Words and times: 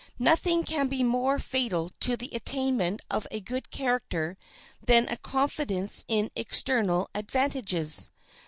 Nothing 0.17 0.63
can 0.63 0.87
be 0.87 1.03
more 1.03 1.37
fatal 1.37 1.91
to 1.99 2.17
the 2.17 2.31
attainment 2.33 3.01
of 3.11 3.27
a 3.29 3.39
good 3.39 3.69
character 3.69 4.35
than 4.83 5.07
a 5.07 5.15
confidence 5.15 6.05
in 6.07 6.31
external 6.35 7.07
advantages. 7.13 8.09